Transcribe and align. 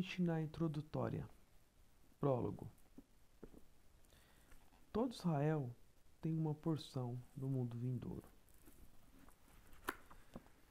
Mishnah 0.00 0.40
introdutória. 0.40 1.28
Prólogo. 2.18 2.72
Todo 4.90 5.12
Israel 5.12 5.70
tem 6.22 6.34
uma 6.34 6.54
porção 6.54 7.22
no 7.36 7.50
mundo 7.50 7.76
vindouro. 7.76 8.26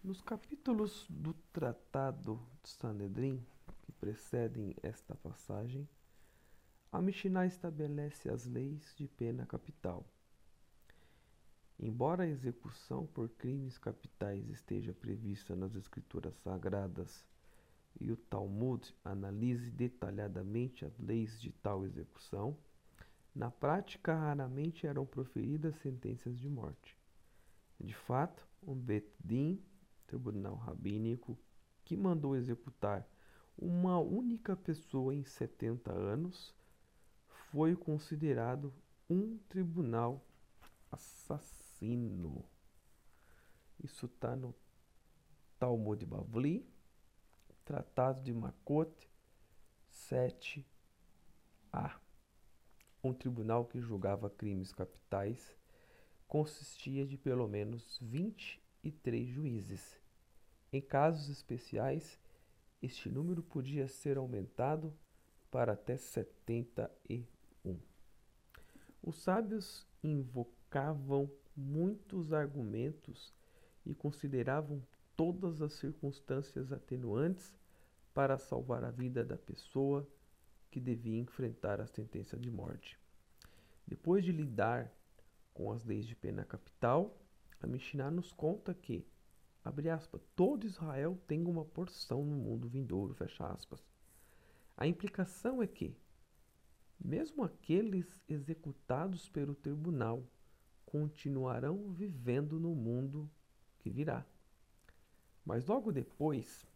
Nos 0.04 0.20
capítulos 0.20 1.06
do 1.08 1.36
Tratado 1.54 2.42
de 2.64 2.70
Sanedrim, 2.70 3.46
que 3.84 3.92
precedem 3.92 4.76
esta 4.82 5.14
passagem, 5.14 5.88
a 6.92 7.00
Mishnah 7.00 7.46
estabelece 7.46 8.32
as 8.32 8.48
leis 8.48 8.96
de 8.98 9.08
pena 9.08 9.46
capital. 9.46 10.08
Embora 11.78 12.24
a 12.24 12.28
execução 12.28 13.06
por 13.06 13.30
crimes 13.30 13.78
capitais 13.78 14.50
esteja 14.50 14.92
prevista 14.92 15.56
nas 15.56 15.76
escrituras 15.76 16.34
sagradas 16.38 17.24
e 18.00 18.12
o 18.12 18.18
Talmud 18.18 18.94
analise 19.04 19.70
detalhadamente 19.72 20.86
as 20.86 20.98
leis 21.00 21.40
de 21.40 21.52
tal 21.52 21.86
execução, 21.86 22.58
na 23.34 23.50
prática 23.50 24.16
raramente 24.16 24.88
eram 24.88 25.06
proferidas 25.06 25.76
sentenças 25.78 26.38
de 26.38 26.50
morte. 26.50 26.98
De 27.80 27.94
fato, 27.94 28.46
um 28.62 28.76
Bet 28.76 29.08
Din, 29.24 29.62
tribunal 30.08 30.56
rabínico, 30.56 31.38
que 31.86 31.96
mandou 31.96 32.36
executar 32.36 33.08
uma 33.58 34.00
única 34.00 34.56
pessoa 34.56 35.14
em 35.14 35.24
70 35.24 35.92
anos, 35.92 36.54
foi 37.52 37.76
considerado 37.76 38.74
um 39.10 39.38
tribunal 39.50 40.26
assassino. 40.92 42.46
Isso 43.84 44.06
está 44.06 44.36
no 44.36 44.54
Talmud 45.58 46.06
Bavli, 46.06 46.68
Tratado 47.70 48.20
de 48.24 48.34
Makot 48.34 48.92
7a. 49.92 50.66
Um 53.04 53.14
tribunal 53.14 53.64
que 53.66 53.80
julgava 53.80 54.28
crimes 54.28 54.74
capitais 54.74 55.56
consistia 56.28 57.06
de 57.06 57.16
pelo 57.16 57.48
menos 57.48 58.00
23 58.02 59.28
juízes. 59.28 60.02
Em 60.74 60.82
casos 60.82 61.30
especiais, 61.30 62.20
este 62.82 63.08
número 63.08 63.44
podia 63.44 63.88
ser 63.88 64.18
aumentado 64.18 64.92
para 65.52 65.74
até 65.74 65.96
71. 65.96 67.24
Os 69.04 69.22
sábios 69.22 69.86
invocavam 70.04 71.32
muitos 71.56 72.34
argumentos 72.34 73.32
e 73.86 73.94
consideravam 73.94 74.82
todas 75.16 75.62
as 75.62 75.74
circunstâncias 75.74 76.72
atenuantes 76.74 77.59
para 78.20 78.38
salvar 78.38 78.84
a 78.84 78.92
vida 78.92 79.24
da 79.24 79.38
pessoa 79.38 80.06
que 80.70 80.78
devia 80.78 81.18
enfrentar 81.18 81.80
a 81.80 81.88
sentença 81.88 82.38
de 82.38 82.52
morte. 82.52 83.00
Depois 83.88 84.26
de 84.26 84.34
lidar 84.34 84.92
com 85.54 85.72
as 85.72 85.86
leis 85.86 86.06
de 86.06 86.18
pena 86.18 86.44
capital, 86.44 87.18
a 87.62 87.66
Mishnah 87.66 88.12
nos 88.12 88.34
conta 88.34 88.74
que, 88.74 89.08
abre 89.64 89.90
aspas, 89.90 90.22
todo 90.36 90.68
Israel 90.68 91.18
tem 91.28 91.46
uma 91.46 91.64
porção 91.64 92.26
no 92.26 92.36
mundo 92.36 92.68
vindouro, 92.68 93.14
fecha 93.14 93.48
aspas. 93.48 93.82
A 94.76 94.86
implicação 94.86 95.64
é 95.64 95.68
que, 95.68 95.96
mesmo 97.00 97.42
aqueles 97.42 98.22
executados 98.28 99.30
pelo 99.30 99.56
tribunal 99.56 100.28
continuarão 100.86 101.94
vivendo 101.94 102.60
no 102.60 102.76
mundo 102.76 103.32
que 103.80 103.90
virá. 103.90 104.26
Mas 105.46 105.66
logo 105.66 105.90
depois 105.94 106.69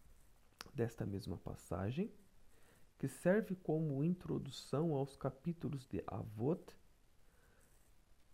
desta 0.72 1.04
mesma 1.04 1.36
passagem, 1.36 2.12
que 2.98 3.08
serve 3.08 3.54
como 3.56 4.04
introdução 4.04 4.94
aos 4.94 5.16
capítulos 5.16 5.86
de 5.86 6.02
Avot, 6.06 6.74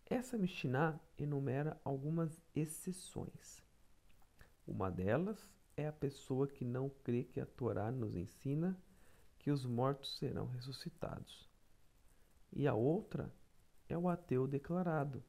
essa 0.06 0.36
Mishnah 0.36 1.00
enumera 1.16 1.80
algumas 1.84 2.42
exceções. 2.54 3.62
Uma 4.66 4.91
delas 4.91 5.48
é 5.76 5.86
a 5.86 5.92
pessoa 5.92 6.46
que 6.46 6.64
não 6.64 6.88
crê 6.88 7.24
que 7.24 7.41
a 7.41 7.46
Torá 7.46 7.91
nos 7.91 8.14
ensina 8.14 8.76
que 9.38 9.50
os 9.50 9.64
mortos 9.64 10.18
serão 10.18 10.47
ressuscitados. 10.47 11.48
E 12.52 12.66
a 12.66 12.74
outra 12.74 13.32
é 13.88 13.97
o 13.97 14.08
ateu 14.08 14.47
declarado, 14.47 15.22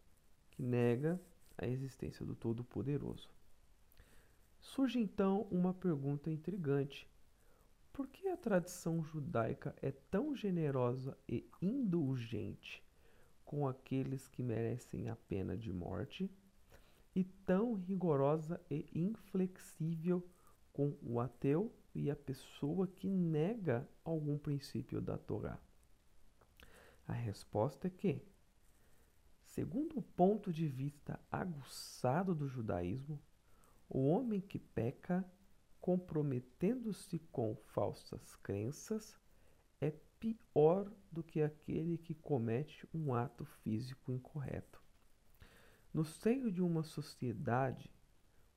que 0.49 0.61
nega 0.61 1.19
a 1.57 1.65
existência 1.67 2.25
do 2.25 2.35
Todo-Poderoso. 2.35 3.29
Surge 4.61 4.99
então 4.99 5.47
uma 5.49 5.73
pergunta 5.73 6.29
intrigante: 6.29 7.09
por 7.91 8.07
que 8.07 8.27
a 8.29 8.37
tradição 8.37 9.03
judaica 9.03 9.75
é 9.81 9.91
tão 9.91 10.35
generosa 10.35 11.17
e 11.27 11.49
indulgente 11.61 12.81
com 13.43 13.67
aqueles 13.67 14.27
que 14.27 14.41
merecem 14.41 15.09
a 15.09 15.15
pena 15.15 15.57
de 15.57 15.73
morte 15.73 16.31
e 17.13 17.23
tão 17.23 17.73
rigorosa 17.73 18.61
e 18.69 18.87
inflexível 18.93 20.25
com 20.71 20.95
o 21.01 21.19
ateu 21.19 21.73
e 21.93 22.09
a 22.09 22.15
pessoa 22.15 22.87
que 22.87 23.09
nega 23.09 23.85
algum 24.05 24.37
princípio 24.37 25.01
da 25.01 25.17
Torá? 25.17 25.59
A 27.07 27.13
resposta 27.13 27.87
é 27.87 27.89
que, 27.89 28.21
segundo 29.43 29.97
o 29.97 30.01
ponto 30.01 30.53
de 30.53 30.67
vista 30.67 31.19
aguçado 31.29 32.33
do 32.33 32.47
judaísmo, 32.47 33.19
o 33.93 34.07
homem 34.07 34.39
que 34.39 34.57
peca, 34.57 35.25
comprometendo-se 35.81 37.19
com 37.29 37.57
falsas 37.73 38.35
crenças, 38.37 39.19
é 39.81 39.91
pior 40.17 40.89
do 41.11 41.21
que 41.21 41.41
aquele 41.41 41.97
que 41.97 42.15
comete 42.15 42.87
um 42.93 43.13
ato 43.13 43.43
físico 43.43 44.09
incorreto. 44.09 44.81
No 45.93 46.05
seio 46.05 46.49
de 46.49 46.61
uma 46.61 46.83
sociedade, 46.83 47.91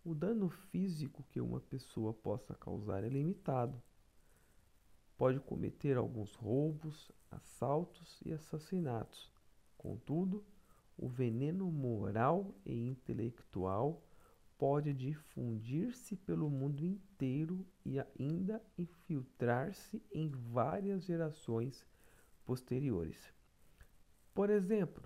o 0.04 0.14
dano 0.14 0.48
físico 0.48 1.24
que 1.30 1.40
uma 1.40 1.60
pessoa 1.60 2.14
possa 2.14 2.54
causar 2.54 3.02
é 3.02 3.08
limitado. 3.08 3.82
Pode 5.18 5.40
cometer 5.40 5.96
alguns 5.96 6.32
roubos, 6.36 7.10
assaltos 7.28 8.20
e 8.24 8.32
assassinatos. 8.32 9.32
Contudo, 9.76 10.44
o 10.96 11.08
veneno 11.08 11.68
moral 11.72 12.54
e 12.64 12.86
intelectual 12.86 14.00
pode 14.64 14.94
difundir-se 14.94 16.16
pelo 16.16 16.48
mundo 16.48 16.86
inteiro 16.86 17.66
e 17.84 18.00
ainda 18.00 18.62
infiltrar-se 18.78 20.02
em 20.10 20.30
várias 20.30 21.04
gerações 21.04 21.86
posteriores. 22.46 23.30
Por 24.32 24.48
exemplo, 24.48 25.04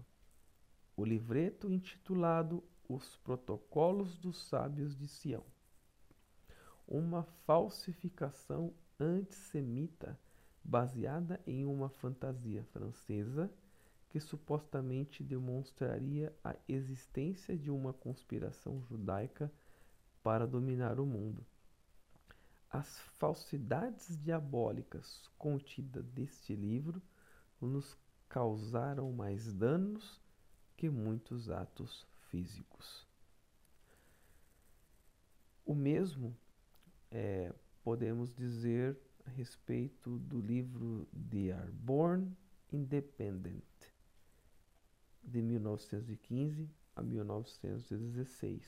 o 0.97 1.05
livreto 1.05 1.73
intitulado 1.73 2.63
Os 2.89 3.17
Protocolos 3.17 4.17
dos 4.17 4.49
Sábios 4.49 4.97
de 4.97 5.09
Sião. 5.09 5.43
Uma 6.87 7.25
falsificação 7.25 8.73
antissemita 9.01 10.17
baseada 10.63 11.43
em 11.45 11.65
uma 11.65 11.89
fantasia 11.89 12.63
francesa 12.63 13.51
que 14.09 14.21
supostamente 14.21 15.23
demonstraria 15.23 16.35
a 16.43 16.57
existência 16.69 17.57
de 17.57 17.71
uma 17.71 17.93
conspiração 17.93 18.83
judaica 18.83 19.53
para 20.23 20.47
dominar 20.47 20.99
o 20.99 21.07
mundo. 21.07 21.45
As 22.71 22.99
falsidades 23.19 24.17
diabólicas 24.23 25.29
contidas 25.39 26.05
deste 26.11 26.55
livro 26.55 27.03
nos 27.61 27.97
causaram 28.29 29.11
mais 29.13 29.53
danos 29.53 30.21
que 30.77 30.89
muitos 30.89 31.51
atos 31.51 32.07
físicos. 32.31 33.07
O 35.65 35.75
mesmo 35.75 36.37
é, 37.11 37.53
podemos 37.83 38.35
dizer 38.35 38.99
a 39.27 39.31
respeito 39.31 40.19
do 40.19 40.41
livro 40.41 41.09
The 41.31 41.53
Are 41.53 41.71
Born 41.71 42.37
Independent, 42.71 43.65
de 45.29 45.43
1915 45.43 46.71
a 46.97 47.03
1916, 47.03 48.63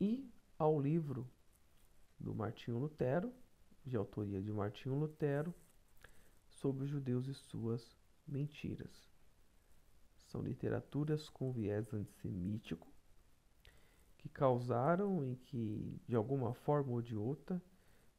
e 0.00 0.30
ao 0.58 0.80
livro 0.80 1.28
do 2.18 2.34
Martinho 2.34 2.78
Lutero, 2.78 3.32
de 3.84 3.96
autoria 3.96 4.40
de 4.40 4.52
Martinho 4.52 4.94
Lutero, 4.94 5.52
sobre 6.48 6.84
os 6.84 6.90
judeus 6.90 7.26
e 7.26 7.34
suas 7.34 7.96
mentiras. 8.26 9.08
São 10.28 10.42
literaturas 10.42 11.28
com 11.28 11.52
viés 11.52 11.92
antissemítico 11.92 12.86
que 14.18 14.28
causaram 14.28 15.24
e 15.24 15.36
que, 15.36 16.00
de 16.06 16.14
alguma 16.14 16.54
forma 16.54 16.92
ou 16.92 17.02
de 17.02 17.16
outra, 17.16 17.60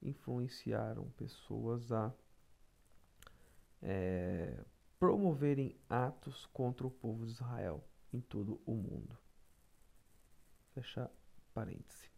influenciaram 0.01 1.09
pessoas 1.11 1.91
a 1.91 2.13
é, 3.81 4.63
promoverem 4.99 5.75
atos 5.89 6.45
contra 6.47 6.85
o 6.85 6.91
povo 6.91 7.25
de 7.25 7.31
Israel 7.31 7.81
em 8.11 8.19
todo 8.19 8.59
o 8.65 8.75
mundo. 8.75 9.17
Fecha 10.73 11.09
parêntese. 11.53 12.11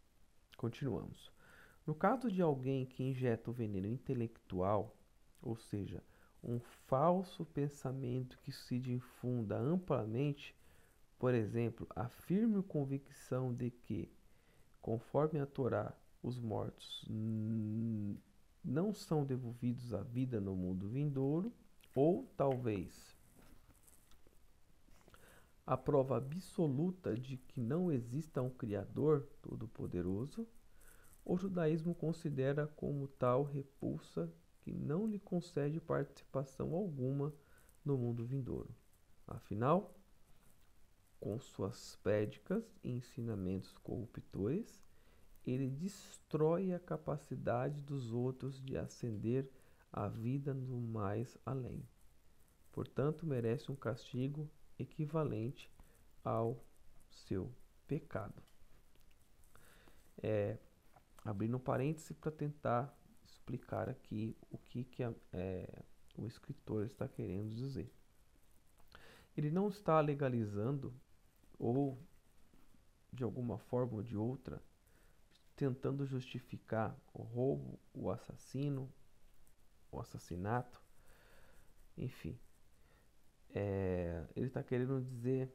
Continuamos. 0.56 1.30
No 1.86 1.94
caso 1.94 2.30
de 2.30 2.42
alguém 2.42 2.84
que 2.84 3.04
injeta 3.04 3.50
o 3.50 3.52
veneno 3.52 3.86
intelectual, 3.86 4.96
ou 5.40 5.56
seja, 5.56 6.02
um 6.42 6.58
falso 6.86 7.44
pensamento 7.44 8.38
que 8.42 8.52
se 8.52 8.78
difunda 8.78 9.56
amplamente, 9.56 10.54
por 11.18 11.34
exemplo, 11.34 11.86
a 11.94 12.08
firme 12.08 12.62
convicção 12.64 13.54
de 13.54 13.70
que, 13.70 14.10
conforme 14.80 15.38
a 15.38 15.46
Torá, 15.46 15.96
os 16.20 16.38
mortos 16.38 17.04
não 18.64 18.92
são 18.92 19.24
devolvidos 19.24 19.94
à 19.94 20.02
vida 20.02 20.40
no 20.40 20.54
mundo 20.54 20.88
vindouro, 20.88 21.52
ou 21.94 22.26
talvez 22.36 23.12
a 25.66 25.76
prova 25.76 26.16
absoluta 26.16 27.14
de 27.16 27.36
que 27.36 27.60
não 27.60 27.92
exista 27.92 28.42
um 28.42 28.50
Criador 28.50 29.28
Todo-Poderoso, 29.40 30.46
o 31.24 31.36
judaísmo 31.36 31.94
considera 31.94 32.66
como 32.66 33.06
tal 33.06 33.44
repulsa 33.44 34.32
que 34.60 34.72
não 34.72 35.06
lhe 35.06 35.20
concede 35.20 35.80
participação 35.80 36.74
alguma 36.74 37.32
no 37.84 37.96
mundo 37.96 38.24
vindouro. 38.24 38.74
Afinal, 39.26 39.94
com 41.20 41.38
suas 41.38 41.96
prédicas 42.02 42.64
e 42.82 42.90
ensinamentos 42.90 43.78
corruptores, 43.78 44.82
ele 45.46 45.68
destrói 45.70 46.72
a 46.72 46.80
capacidade 46.80 47.80
dos 47.80 48.12
outros 48.12 48.60
de 48.60 48.76
ascender 48.76 49.48
à 49.92 50.08
vida 50.08 50.54
no 50.54 50.80
mais 50.80 51.36
além. 51.44 51.86
Portanto, 52.72 53.26
merece 53.26 53.70
um 53.70 53.76
castigo 53.76 54.50
equivalente 54.78 55.70
ao 56.24 56.64
seu 57.10 57.52
pecado. 57.86 58.42
É, 60.22 60.56
abrindo 61.24 61.56
um 61.56 61.60
parêntese 61.60 62.14
para 62.14 62.30
tentar 62.30 62.96
explicar 63.24 63.88
aqui 63.88 64.36
o 64.50 64.56
que, 64.56 64.84
que 64.84 65.02
a, 65.02 65.12
é, 65.32 65.82
o 66.16 66.26
escritor 66.26 66.86
está 66.86 67.06
querendo 67.06 67.54
dizer. 67.54 67.92
Ele 69.36 69.50
não 69.50 69.68
está 69.68 70.00
legalizando 70.00 70.94
ou 71.58 71.98
de 73.12 73.24
alguma 73.24 73.58
forma 73.58 73.94
ou 73.94 74.02
de 74.02 74.16
outra 74.16 74.62
tentando 75.54 76.06
justificar 76.06 76.96
o 77.12 77.22
roubo, 77.22 77.78
o 77.92 78.10
assassino, 78.10 78.90
o 79.92 80.00
assassinato, 80.00 80.80
enfim, 81.96 82.38
é, 83.54 84.24
ele 84.34 84.46
está 84.46 84.62
querendo 84.62 85.00
dizer 85.02 85.54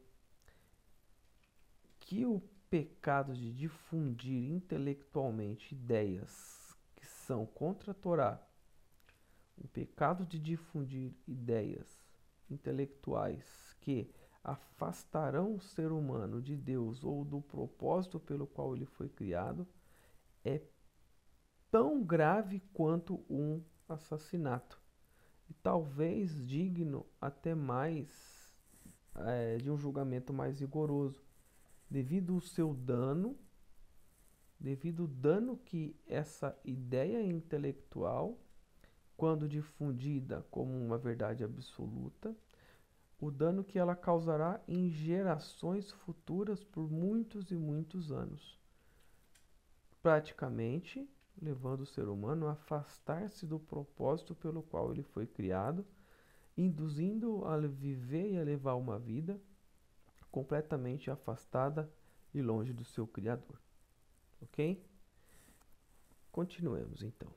que 1.99 2.25
o 2.25 2.39
pecado 2.69 3.33
de 3.33 3.51
difundir 3.51 4.51
intelectualmente 4.51 5.73
ideias 5.73 6.77
que 6.95 7.05
são 7.05 7.45
contra 7.45 7.91
a 7.91 7.95
Torá, 7.95 8.41
o 9.57 9.67
pecado 9.67 10.25
de 10.25 10.37
difundir 10.37 11.13
ideias 11.27 12.05
intelectuais 12.49 13.75
que 13.81 14.13
afastarão 14.43 15.55
o 15.55 15.61
ser 15.61 15.91
humano 15.91 16.41
de 16.41 16.55
Deus 16.55 17.03
ou 17.03 17.25
do 17.25 17.41
propósito 17.41 18.19
pelo 18.19 18.45
qual 18.45 18.75
ele 18.75 18.85
foi 18.85 19.09
criado, 19.09 19.67
é 20.45 20.61
tão 21.69 22.01
grave 22.03 22.61
quanto 22.73 23.25
um 23.29 23.61
assassinato 23.87 24.79
e 25.49 25.53
talvez 25.53 26.45
digno 26.45 27.05
até 27.21 27.55
mais 27.55 28.09
é, 29.15 29.57
de 29.57 29.71
um 29.71 29.77
julgamento 29.77 30.33
mais 30.33 30.59
rigoroso, 30.59 31.23
devido 31.89 32.33
ao 32.33 32.41
seu 32.41 32.73
dano, 32.73 33.37
devido 34.59 35.03
ao 35.03 35.07
dano 35.07 35.57
que 35.57 35.95
essa 36.05 36.57
ideia 36.63 37.23
intelectual, 37.23 38.37
quando 39.15 39.47
difundida 39.47 40.45
como 40.51 40.71
uma 40.71 40.97
verdade 40.97 41.43
absoluta, 41.43 42.35
o 43.19 43.31
dano 43.31 43.63
que 43.63 43.79
ela 43.79 43.95
causará 43.95 44.61
em 44.67 44.89
gerações 44.89 45.89
futuras 45.91 46.63
por 46.63 46.91
muitos 46.91 47.49
e 47.49 47.55
muitos 47.55 48.11
anos. 48.11 48.59
Praticamente, 50.03 51.09
levando 51.41 51.81
o 51.81 51.85
ser 51.85 52.07
humano 52.07 52.47
a 52.47 52.53
afastar-se 52.53 53.45
do 53.45 53.59
propósito 53.59 54.33
pelo 54.35 54.63
qual 54.63 54.91
ele 54.91 55.03
foi 55.03 55.27
criado, 55.27 55.85
induzindo-o 56.55 57.45
a 57.45 57.57
viver 57.57 58.33
e 58.33 58.37
a 58.37 58.43
levar 58.43 58.75
uma 58.75 58.97
vida 58.97 59.39
completamente 60.31 61.09
afastada 61.09 61.91
e 62.33 62.41
longe 62.41 62.73
do 62.73 62.83
seu 62.83 63.07
Criador. 63.07 63.59
Ok? 64.41 64.83
Continuemos 66.31 67.01
então. 67.01 67.33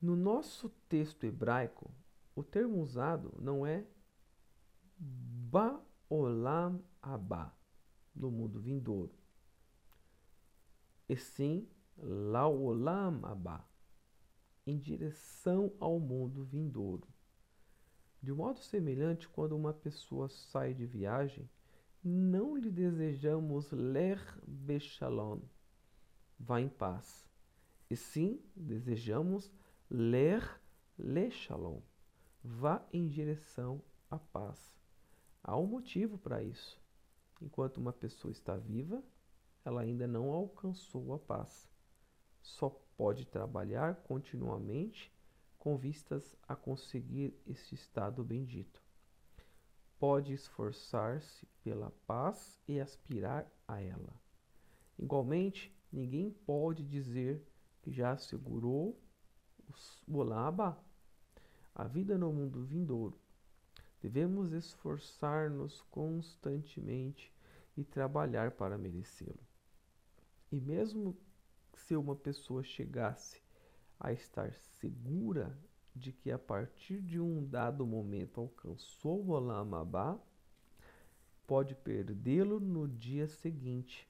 No 0.00 0.16
nosso 0.16 0.68
texto 0.88 1.24
hebraico, 1.24 1.90
o 2.34 2.42
termo 2.42 2.80
usado 2.80 3.34
não 3.38 3.66
é 3.66 3.84
Ba'olam 4.96 6.80
Abba, 7.02 7.54
no 8.14 8.30
mundo 8.30 8.60
vindouro, 8.60 9.19
e 11.10 11.16
sim 11.16 11.68
Laolam 11.98 13.20
Abba, 13.24 13.68
em 14.64 14.78
direção 14.78 15.72
ao 15.80 15.98
mundo 15.98 16.44
vindouro. 16.44 17.08
De 18.22 18.32
modo 18.32 18.60
semelhante, 18.60 19.28
quando 19.28 19.56
uma 19.56 19.74
pessoa 19.74 20.28
sai 20.28 20.72
de 20.72 20.86
viagem, 20.86 21.50
não 22.02 22.56
lhe 22.56 22.70
desejamos 22.70 23.72
ler 23.72 24.20
bechalom, 24.46 25.40
vá 26.38 26.60
em 26.60 26.68
paz, 26.68 27.28
e 27.90 27.96
sim 27.96 28.40
desejamos 28.54 29.50
ler 29.90 30.60
lechalom, 30.96 31.80
vá 32.44 32.86
em 32.92 33.08
direção 33.08 33.82
à 34.08 34.16
paz. 34.16 34.78
Há 35.42 35.56
um 35.56 35.66
motivo 35.66 36.16
para 36.18 36.40
isso. 36.40 36.80
Enquanto 37.42 37.78
uma 37.78 37.92
pessoa 37.92 38.30
está 38.30 38.56
viva, 38.56 39.02
ela 39.64 39.82
ainda 39.82 40.06
não 40.06 40.30
alcançou 40.30 41.12
a 41.12 41.18
paz. 41.18 41.68
Só 42.42 42.70
pode 42.96 43.26
trabalhar 43.26 43.96
continuamente 44.02 45.12
com 45.58 45.76
vistas 45.76 46.34
a 46.48 46.56
conseguir 46.56 47.38
este 47.46 47.74
estado 47.74 48.24
bendito. 48.24 48.82
Pode 49.98 50.32
esforçar-se 50.32 51.46
pela 51.62 51.90
paz 52.06 52.58
e 52.66 52.80
aspirar 52.80 53.46
a 53.68 53.80
ela. 53.80 54.14
Igualmente, 54.98 55.74
ninguém 55.92 56.30
pode 56.30 56.82
dizer 56.82 57.46
que 57.82 57.90
já 57.90 58.12
assegurou 58.12 58.98
o 60.08 60.16
Olaba, 60.16 60.82
a 61.74 61.84
vida 61.84 62.18
no 62.18 62.32
mundo 62.32 62.64
vindouro. 62.64 63.18
Devemos 64.00 64.52
esforçar-nos 64.52 65.82
constantemente 65.90 67.32
e 67.76 67.84
trabalhar 67.84 68.52
para 68.52 68.78
merecê-lo. 68.78 69.40
E 70.50 70.60
mesmo 70.60 71.16
se 71.74 71.96
uma 71.96 72.16
pessoa 72.16 72.62
chegasse 72.62 73.42
a 73.98 74.12
estar 74.12 74.52
segura 74.54 75.56
de 75.94 76.12
que 76.12 76.30
a 76.30 76.38
partir 76.38 77.00
de 77.00 77.20
um 77.20 77.44
dado 77.44 77.86
momento 77.86 78.40
alcançou 78.40 79.22
o 79.24 79.30
Olamabá, 79.30 80.18
pode 81.46 81.74
perdê-lo 81.74 82.60
no 82.60 82.86
dia 82.86 83.26
seguinte. 83.26 84.08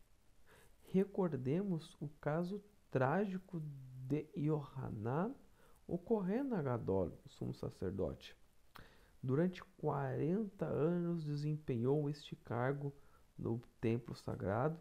Recordemos 0.92 1.96
o 2.00 2.08
caso 2.20 2.62
trágico 2.90 3.62
de 4.06 4.26
Yohanan 4.36 5.34
ocorrendo 5.86 6.54
a 6.54 6.62
Gadol, 6.62 7.18
o 7.24 7.28
sumo 7.28 7.54
sacerdote. 7.54 8.36
Durante 9.22 9.62
40 9.78 10.64
anos 10.64 11.24
desempenhou 11.24 12.08
este 12.08 12.36
cargo 12.36 12.92
no 13.40 13.60
templo 13.80 14.14
sagrado 14.14 14.78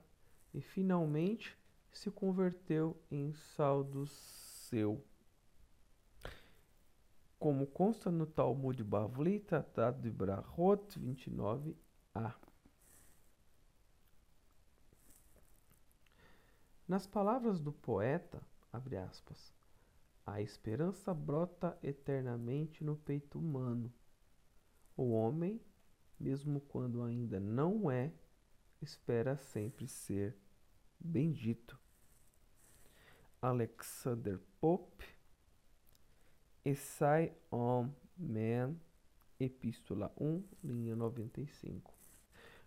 e 0.53 0.61
finalmente 0.61 1.57
se 1.91 2.11
converteu 2.11 2.95
em 3.09 3.33
saldo 3.33 4.05
seu. 4.07 5.03
Como 7.39 7.65
consta 7.65 8.11
no 8.11 8.25
Talmud 8.25 8.83
Bavli, 8.83 9.39
Tratado 9.39 10.01
de 10.01 10.11
Brahot 10.11 10.99
29a. 10.99 12.35
Nas 16.87 17.07
palavras 17.07 17.59
do 17.59 17.71
poeta, 17.71 18.41
abre 18.73 18.97
aspas, 18.97 19.53
a 20.25 20.41
esperança 20.41 21.13
brota 21.13 21.77
eternamente 21.81 22.83
no 22.83 22.95
peito 22.95 23.39
humano. 23.39 23.93
O 24.97 25.11
homem, 25.11 25.61
mesmo 26.19 26.59
quando 26.61 27.01
ainda 27.03 27.39
não 27.39 27.89
é, 27.89 28.11
espera 28.81 29.37
sempre 29.37 29.87
ser 29.87 30.35
bendito. 30.99 31.79
Alexander 33.41 34.39
Pope, 34.59 35.05
Essay 36.65 37.33
on 37.51 37.89
Man, 38.17 38.75
Epístola 39.39 40.11
1, 40.19 40.43
linha 40.63 40.95
95. 40.95 41.93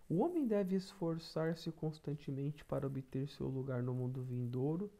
O 0.09 0.19
homem 0.19 0.45
deve 0.45 0.75
esforçar-se 0.75 1.71
constantemente 1.71 2.65
para 2.65 2.87
obter 2.87 3.27
seu 3.29 3.47
lugar 3.47 3.81
no 3.83 3.93
mundo 3.93 4.23
vindouro 4.23 4.91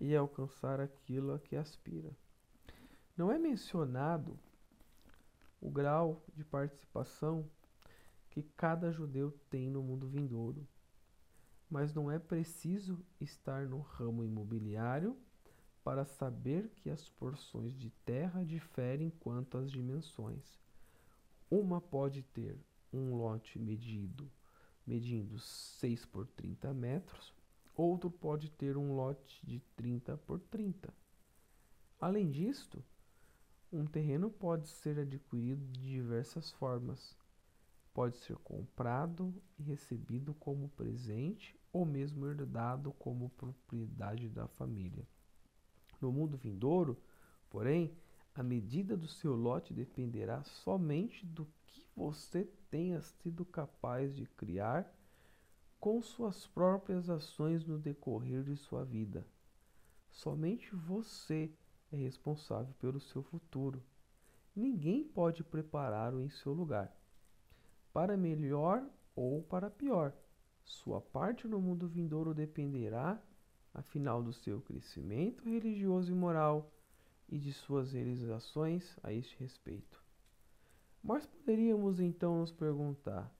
e 0.00 0.14
alcançar 0.16 0.80
aquilo 0.80 1.34
a 1.34 1.38
que 1.38 1.56
aspira. 1.56 2.10
Não 3.16 3.30
é 3.30 3.38
mencionado 3.38 4.38
o 5.60 5.70
grau 5.70 6.22
de 6.34 6.44
participação 6.44 7.48
que 8.42 8.52
cada 8.56 8.90
judeu 8.92 9.32
tem 9.50 9.70
no 9.70 9.82
mundo 9.82 10.08
vindouro, 10.08 10.66
mas 11.68 11.92
não 11.92 12.10
é 12.10 12.18
preciso 12.18 13.04
estar 13.20 13.66
no 13.66 13.80
ramo 13.80 14.24
imobiliário 14.24 15.16
para 15.82 16.04
saber 16.04 16.70
que 16.76 16.90
as 16.90 17.08
porções 17.08 17.74
de 17.76 17.90
terra 18.04 18.44
diferem 18.44 19.10
quanto 19.20 19.58
às 19.58 19.70
dimensões. 19.70 20.58
Uma 21.50 21.80
pode 21.80 22.22
ter 22.22 22.58
um 22.92 23.16
lote 23.16 23.58
medido, 23.58 24.30
medindo 24.86 25.38
6 25.38 26.06
por 26.06 26.26
30 26.26 26.72
metros, 26.72 27.34
outro 27.74 28.10
pode 28.10 28.50
ter 28.50 28.76
um 28.76 28.94
lote 28.94 29.44
de 29.44 29.60
30 29.76 30.16
por 30.18 30.40
30. 30.40 30.92
Além 32.00 32.30
disto, 32.30 32.84
um 33.72 33.84
terreno 33.84 34.30
pode 34.30 34.68
ser 34.68 34.98
adquirido 34.98 35.66
de 35.66 35.80
diversas 35.80 36.50
formas. 36.52 37.17
Pode 37.98 38.16
ser 38.18 38.36
comprado 38.36 39.34
e 39.58 39.62
recebido 39.64 40.32
como 40.32 40.68
presente 40.68 41.58
ou 41.72 41.84
mesmo 41.84 42.28
herdado 42.28 42.92
como 42.92 43.28
propriedade 43.30 44.28
da 44.28 44.46
família. 44.46 45.04
No 46.00 46.12
mundo 46.12 46.36
vindouro, 46.36 46.96
porém, 47.50 47.92
a 48.36 48.40
medida 48.40 48.96
do 48.96 49.08
seu 49.08 49.34
lote 49.34 49.74
dependerá 49.74 50.44
somente 50.44 51.26
do 51.26 51.44
que 51.66 51.84
você 51.96 52.48
tenha 52.70 53.02
sido 53.02 53.44
capaz 53.44 54.14
de 54.14 54.26
criar 54.26 54.88
com 55.80 56.00
suas 56.00 56.46
próprias 56.46 57.10
ações 57.10 57.66
no 57.66 57.80
decorrer 57.80 58.44
de 58.44 58.54
sua 58.54 58.84
vida. 58.84 59.26
Somente 60.08 60.72
você 60.72 61.50
é 61.90 61.96
responsável 61.96 62.72
pelo 62.78 63.00
seu 63.00 63.24
futuro. 63.24 63.82
Ninguém 64.54 65.02
pode 65.02 65.42
prepará-lo 65.42 66.22
em 66.22 66.30
seu 66.30 66.52
lugar, 66.52 66.96
para 67.98 68.16
melhor 68.16 68.88
ou 69.16 69.42
para 69.42 69.68
pior. 69.68 70.12
Sua 70.62 71.00
parte 71.00 71.48
no 71.48 71.60
mundo 71.60 71.88
vindouro 71.88 72.32
dependerá, 72.32 73.20
afinal, 73.74 74.22
do 74.22 74.32
seu 74.32 74.60
crescimento 74.60 75.42
religioso 75.42 76.12
e 76.12 76.14
moral 76.14 76.72
e 77.28 77.36
de 77.36 77.52
suas 77.52 77.90
realizações 77.90 78.96
a 79.02 79.12
este 79.12 79.36
respeito. 79.40 80.00
Mas 81.02 81.26
poderíamos 81.26 81.98
então 81.98 82.38
nos 82.38 82.52
perguntar: 82.52 83.34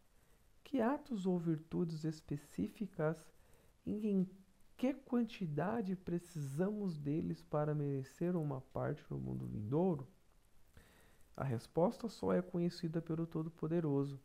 que 0.65 0.81
atos 0.81 1.25
ou 1.25 1.39
virtudes 1.39 2.03
específicas 2.03 3.17
em 3.87 4.29
que 4.77 4.93
quantidade 4.93 5.95
precisamos 5.95 6.99
deles 6.99 7.41
para 7.45 7.77
merecer 7.77 8.35
uma 8.35 8.61
parte 8.61 9.05
no 9.09 9.21
mundo 9.21 9.47
vindouro? 9.47 10.05
A 11.37 11.45
resposta 11.45 12.09
só 12.09 12.33
é 12.33 12.43
conhecida 12.43 13.01
pelo 13.01 13.25
Todo-Poderoso. 13.25 14.21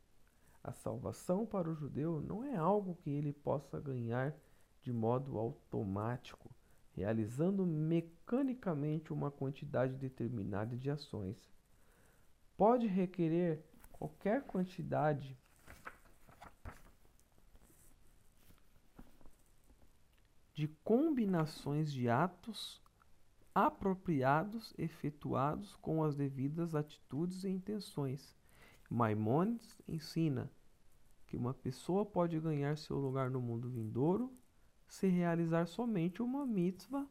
A 0.63 0.71
salvação 0.71 1.45
para 1.45 1.69
o 1.69 1.75
judeu 1.75 2.21
não 2.21 2.43
é 2.43 2.55
algo 2.55 2.95
que 2.95 3.09
ele 3.09 3.33
possa 3.33 3.81
ganhar 3.81 4.33
de 4.81 4.93
modo 4.93 5.37
automático, 5.37 6.49
realizando 6.95 7.65
mecanicamente 7.65 9.11
uma 9.11 9.29
quantidade 9.29 9.95
determinada 9.95 10.77
de 10.77 10.89
ações. 10.89 11.51
Pode 12.55 12.87
requerer 12.87 13.61
qualquer 13.91 14.43
quantidade 14.43 15.37
de 20.53 20.67
combinações 20.83 21.91
de 21.91 22.07
atos 22.07 22.81
apropriados 23.53 24.73
efetuados 24.77 25.75
com 25.75 26.03
as 26.03 26.15
devidas 26.15 26.73
atitudes 26.73 27.43
e 27.43 27.49
intenções. 27.49 28.35
Maimônides 28.93 29.81
ensina 29.87 30.51
que 31.25 31.35
uma 31.35 31.51
pessoa 31.51 32.05
pode 32.05 32.39
ganhar 32.39 32.77
seu 32.77 32.99
lugar 32.99 33.27
no 33.31 33.41
mundo 33.41 33.67
vindouro 33.67 34.31
se 34.87 35.07
realizar 35.07 35.65
somente 35.65 36.21
uma 36.21 36.45
mitzvah 36.45 37.07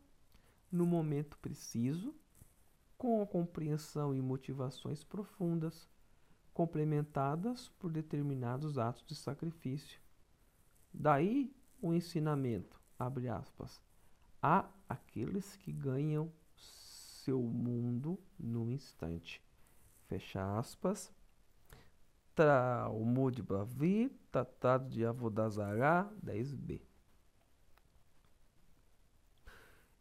no 0.70 0.86
momento 0.86 1.36
preciso, 1.38 2.14
com 2.96 3.20
a 3.20 3.26
compreensão 3.26 4.14
e 4.14 4.22
motivações 4.22 5.02
profundas, 5.02 5.90
complementadas 6.54 7.68
por 7.80 7.90
determinados 7.90 8.78
atos 8.78 9.04
de 9.04 9.16
sacrifício. 9.16 10.00
Daí 10.94 11.52
o 11.80 11.92
ensinamento, 11.92 12.80
abre 12.96 13.28
aspas, 13.28 13.82
há 14.40 14.70
aqueles 14.88 15.56
que 15.56 15.72
ganham 15.72 16.32
seu 16.54 17.42
mundo 17.42 18.16
no 18.38 18.70
instante. 18.70 19.42
Fecha 20.06 20.56
aspas. 20.56 21.12
Talmud 22.34 23.42
Bavi, 23.42 24.08
Tratado 24.30 24.88
de 24.88 25.04
Avodazará, 25.04 26.10
10b. 26.24 26.80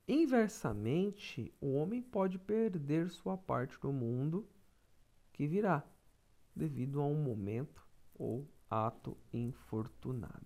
Inversamente, 0.08 1.54
o 1.60 1.74
homem 1.74 2.02
pode 2.02 2.38
perder 2.38 3.10
sua 3.10 3.38
parte 3.38 3.78
no 3.84 3.92
mundo 3.92 4.48
que 5.34 5.48
virá, 5.48 5.84
devido 6.56 7.02
a 7.02 7.06
um 7.06 7.22
momento 7.22 7.86
ou 8.14 8.48
ato 8.70 9.18
infortunado. 9.34 10.46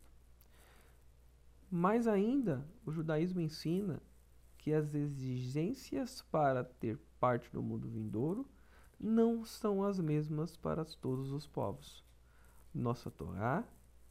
Mais 1.70 2.08
ainda, 2.08 2.68
o 2.86 2.92
judaísmo 2.92 3.42
ensina 3.42 4.02
que 4.58 4.74
as 4.74 4.96
exigências 4.96 6.22
para 6.24 6.64
ter 6.64 6.98
parte 7.20 7.54
no 7.54 7.62
mundo 7.62 7.88
vindouro 7.88 8.48
não 9.06 9.46
são 9.46 9.84
as 9.84 10.00
mesmas 10.00 10.58
para 10.58 10.84
todos 10.84 11.32
os 11.32 11.46
povos. 11.46 12.04
Nossa 12.74 13.12
Torá 13.12 13.64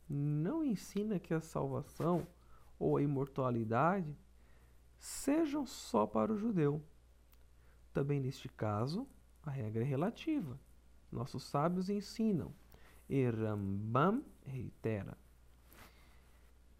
não 0.08 0.64
ensina 0.64 1.18
que 1.18 1.34
a 1.34 1.40
salvação 1.40 2.24
ou 2.78 2.96
a 2.96 3.02
imortalidade 3.02 4.16
sejam 4.96 5.66
só 5.66 6.06
para 6.06 6.32
o 6.32 6.36
judeu. 6.36 6.80
Também 7.92 8.20
neste 8.20 8.48
caso, 8.48 9.04
a 9.42 9.50
regra 9.50 9.82
é 9.82 9.86
relativa. 9.86 10.60
Nossos 11.10 11.42
sábios 11.42 11.90
ensinam, 11.90 12.54
e 13.08 13.28
Rambam 13.28 14.24
reitera, 14.46 15.18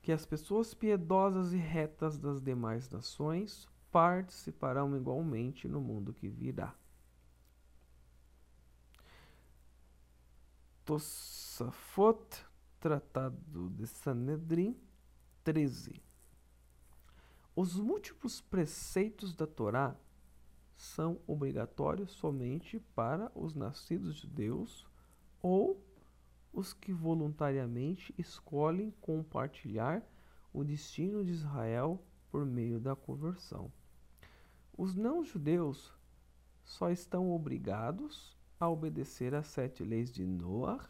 que 0.00 0.12
as 0.12 0.25
pessoas 0.25 0.73
piedosas 0.73 1.52
e 1.52 1.56
retas 1.56 2.16
das 2.16 2.40
demais 2.40 2.88
nações 2.88 3.68
participarão 3.90 4.97
igualmente 4.97 5.66
no 5.66 5.80
mundo 5.80 6.12
que 6.12 6.28
virá. 6.28 6.75
Tosafot, 10.84 12.44
Tratado 12.78 13.70
de 13.70 13.86
Sanedrim 13.86 14.76
13. 15.42 16.02
Os 17.56 17.76
múltiplos 17.76 18.42
preceitos 18.42 19.34
da 19.34 19.46
Torá 19.46 19.96
são 20.76 21.18
obrigatórios 21.26 22.10
somente 22.10 22.78
para 22.94 23.32
os 23.34 23.54
nascidos 23.54 24.16
de 24.16 24.26
Deus 24.26 24.86
ou 25.40 25.82
os 26.52 26.74
que 26.74 26.92
voluntariamente 26.92 28.14
escolhem 28.18 28.90
compartilhar 29.00 30.06
o 30.52 30.62
destino 30.62 31.24
de 31.24 31.30
Israel 31.30 32.04
por 32.30 32.44
meio 32.44 32.78
da 32.78 32.94
conversão. 32.94 33.72
Os 34.76 34.94
não-judeus 34.94 35.90
só 36.62 36.90
estão 36.90 37.32
obrigados 37.32 38.33
a 38.58 38.68
obedecer 38.68 39.34
às 39.34 39.46
sete 39.46 39.84
leis 39.84 40.11
de 40.11 40.25
Noah, 40.25 40.88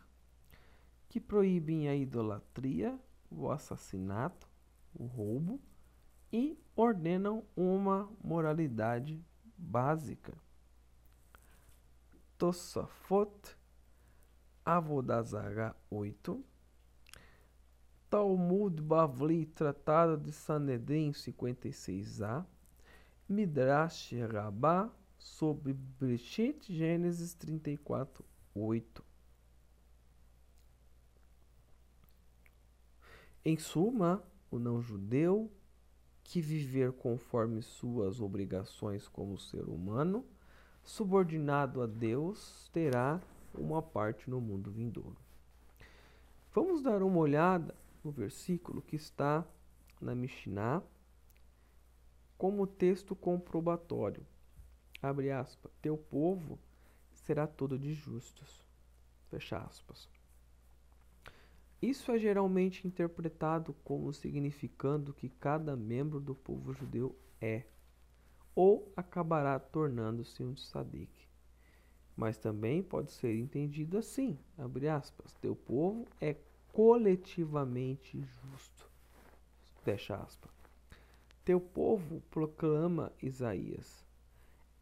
que 1.08 1.20
proíbem 1.20 1.88
a 1.88 1.94
idolatria, 1.94 2.98
o 3.30 3.50
assassinato, 3.50 4.48
o 4.94 5.04
roubo 5.06 5.60
e 6.32 6.58
ordenam 6.74 7.44
uma 7.56 8.10
moralidade 8.22 9.24
básica. 9.56 10.34
Tosafot, 12.36 13.56
Avodazara 14.64 15.76
8, 15.90 16.44
Talmud 18.10 18.82
Bavli, 18.82 19.46
Tratado 19.46 20.16
de 20.16 20.32
Sanedrim 20.32 21.12
56a, 21.12 22.44
Midrash 23.28 24.12
Rabbah, 24.30 24.90
sobre 25.24 25.72
Breshit, 25.72 26.70
Gênesis 26.70 27.32
34, 27.32 28.22
8. 28.54 29.02
Em 33.42 33.56
suma, 33.56 34.22
o 34.50 34.58
não-judeu 34.58 35.50
que 36.22 36.42
viver 36.42 36.92
conforme 36.92 37.62
suas 37.62 38.20
obrigações 38.20 39.08
como 39.08 39.38
ser 39.38 39.66
humano, 39.66 40.26
subordinado 40.84 41.80
a 41.80 41.86
Deus, 41.86 42.68
terá 42.70 43.18
uma 43.54 43.80
parte 43.80 44.28
no 44.28 44.42
mundo 44.42 44.70
vindouro. 44.70 45.16
Vamos 46.52 46.82
dar 46.82 47.02
uma 47.02 47.18
olhada 47.18 47.74
no 48.04 48.10
versículo 48.10 48.82
que 48.82 48.96
está 48.96 49.42
na 49.98 50.14
Mishnah 50.14 50.82
como 52.36 52.66
texto 52.66 53.16
comprobatório 53.16 54.24
abre 55.04 55.30
aspas, 55.30 55.70
teu 55.82 55.96
povo 55.96 56.58
será 57.12 57.46
todo 57.46 57.78
de 57.78 57.92
justos, 57.92 58.66
fecha 59.28 59.58
aspas. 59.58 60.08
Isso 61.80 62.10
é 62.10 62.18
geralmente 62.18 62.86
interpretado 62.86 63.74
como 63.84 64.12
significando 64.12 65.12
que 65.12 65.28
cada 65.28 65.76
membro 65.76 66.18
do 66.18 66.34
povo 66.34 66.72
judeu 66.72 67.14
é 67.40 67.64
ou 68.54 68.90
acabará 68.96 69.58
tornando-se 69.58 70.42
um 70.42 70.54
tzadik. 70.54 71.28
Mas 72.16 72.38
também 72.38 72.82
pode 72.82 73.10
ser 73.10 73.36
entendido 73.36 73.98
assim, 73.98 74.38
abre 74.56 74.88
aspas, 74.88 75.34
teu 75.34 75.54
povo 75.54 76.06
é 76.20 76.36
coletivamente 76.72 78.22
justo. 78.22 78.88
Fecha 79.82 80.16
aspas. 80.16 80.52
Teu 81.44 81.60
povo 81.60 82.22
proclama 82.30 83.12
Isaías, 83.20 84.03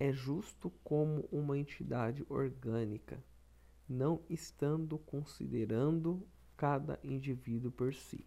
é 0.03 0.11
justo 0.11 0.69
como 0.83 1.29
uma 1.31 1.57
entidade 1.57 2.27
orgânica, 2.29 3.23
não 3.89 4.21
estando 4.29 4.99
considerando 4.99 6.27
cada 6.57 6.99
indivíduo 7.05 7.71
por 7.71 7.95
si. 7.95 8.27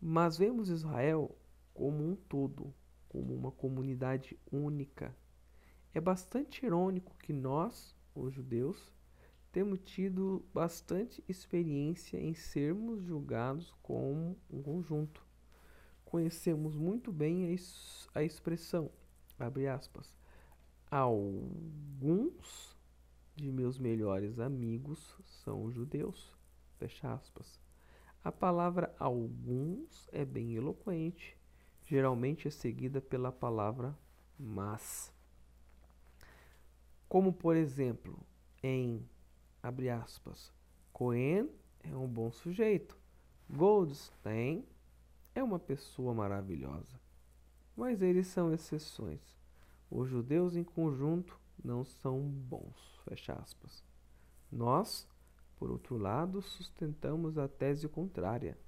Mas 0.00 0.38
vemos 0.38 0.70
Israel 0.70 1.36
como 1.74 2.02
um 2.02 2.16
todo, 2.16 2.72
como 3.10 3.34
uma 3.34 3.52
comunidade 3.52 4.38
única. 4.50 5.14
É 5.92 6.00
bastante 6.00 6.64
irônico 6.64 7.14
que 7.18 7.34
nós, 7.34 7.94
os 8.14 8.32
judeus, 8.32 8.90
temos 9.52 9.80
tido 9.80 10.42
bastante 10.54 11.22
experiência 11.28 12.18
em 12.18 12.32
sermos 12.32 13.02
julgados 13.02 13.70
como 13.82 14.38
um 14.50 14.62
conjunto. 14.62 15.26
Conhecemos 16.06 16.74
muito 16.74 17.12
bem 17.12 17.54
a, 18.14 18.22
expressão, 18.24 18.90
abre 19.38 19.66
aspas, 19.66 20.21
alguns 20.92 22.76
de 23.34 23.50
meus 23.50 23.78
melhores 23.78 24.38
amigos 24.38 25.16
são 25.24 25.70
judeus. 25.70 26.36
Fecha 26.78 27.14
aspas. 27.14 27.58
A 28.22 28.30
palavra 28.30 28.94
alguns 28.98 30.06
é 30.12 30.22
bem 30.22 30.54
eloquente, 30.54 31.34
geralmente 31.86 32.46
é 32.46 32.50
seguida 32.50 33.00
pela 33.00 33.32
palavra 33.32 33.98
mas. 34.38 35.10
Como 37.08 37.32
por 37.32 37.56
exemplo, 37.56 38.18
em 38.62 39.08
abre 39.62 39.88
aspas, 39.88 40.52
Cohen 40.92 41.48
é 41.80 41.96
um 41.96 42.06
bom 42.06 42.30
sujeito. 42.30 42.98
Goldstein 43.48 44.62
é 45.34 45.42
uma 45.42 45.58
pessoa 45.58 46.12
maravilhosa. 46.12 47.00
Mas 47.74 48.02
eles 48.02 48.26
são 48.26 48.52
exceções. 48.52 49.41
Os 49.94 50.08
judeus 50.08 50.56
em 50.56 50.64
conjunto 50.64 51.38
não 51.62 51.84
são 51.84 52.20
bons. 52.20 53.00
Fecha 53.04 53.34
aspas. 53.34 53.84
Nós 54.50 55.06
por 55.62 55.70
outro 55.70 55.96
lado, 55.96 56.42
sustentamos 56.42 57.38
a 57.38 57.46
tese 57.46 57.88
contrária. 57.88 58.58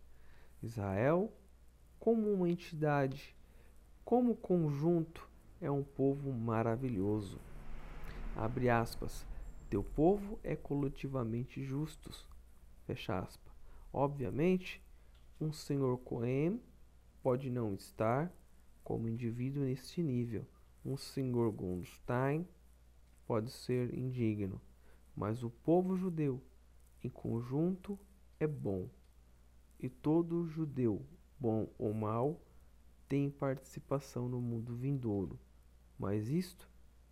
Israel, 0.62 1.32
como 1.98 2.32
uma 2.32 2.48
entidade, 2.48 3.34
como 4.04 4.36
conjunto, 4.36 5.28
é 5.60 5.68
um 5.68 5.82
povo 5.82 6.32
maravilhoso. 6.32 7.40
Abre 8.36 8.70
aspas. 8.70 9.26
Teu 9.68 9.82
povo 9.82 10.38
é 10.44 10.54
coletivamente 10.54 11.64
justos. 11.64 12.28
Fecha 12.86 13.18
aspas. 13.18 13.52
Obviamente, 13.92 14.80
um 15.40 15.52
senhor 15.52 15.98
Cohen 15.98 16.60
pode 17.24 17.50
não 17.50 17.74
estar 17.74 18.32
como 18.84 19.08
indivíduo 19.08 19.64
neste 19.64 20.00
nível. 20.00 20.46
Um 20.84 20.96
senhor 20.96 21.50
Goldstein 21.50 22.46
pode 23.26 23.50
ser 23.50 23.94
indigno, 23.94 24.60
mas 25.16 25.42
o 25.42 25.48
povo 25.48 25.96
judeu 25.96 26.42
em 27.02 27.08
conjunto 27.08 27.98
é 28.38 28.46
bom, 28.46 28.88
e 29.78 29.88
todo 29.88 30.46
judeu, 30.46 31.06
bom 31.38 31.68
ou 31.78 31.92
mau, 31.94 32.40
tem 33.08 33.30
participação 33.30 34.28
no 34.28 34.40
mundo 34.40 34.74
vindouro, 34.74 35.38
mas 35.98 36.28
isto 36.28 36.68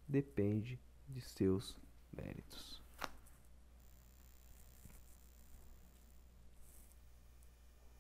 depende 0.08 0.78
de 1.08 1.20
seus 1.20 1.78
méritos. 2.12 2.81